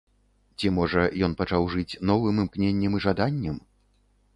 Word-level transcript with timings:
Ці, 0.57 0.71
можа, 0.77 1.03
ён 1.29 1.37
пачаў 1.43 1.69
жыць 1.75 1.99
новым 2.13 2.43
імкненнем 2.45 2.93
і 3.01 3.07
жаданнем? 3.11 3.65